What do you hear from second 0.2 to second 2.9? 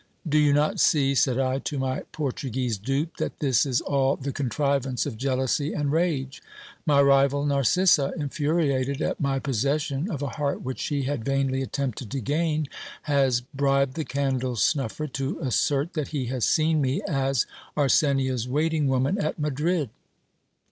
Do you not see, said I to my Portuguese